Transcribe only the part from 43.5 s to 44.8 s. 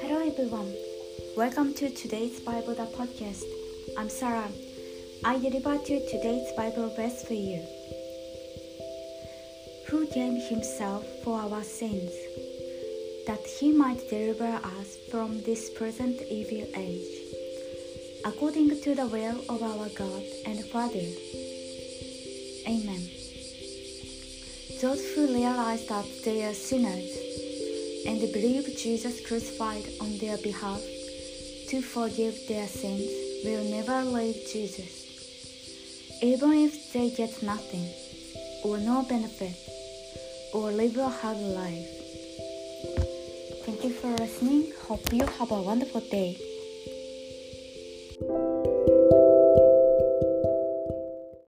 Thank you for listening.